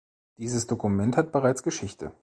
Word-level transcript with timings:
Dieses 0.39 0.65
Dokument 0.65 1.15
hat 1.15 1.31
bereits 1.31 1.61
Geschichte. 1.61 2.11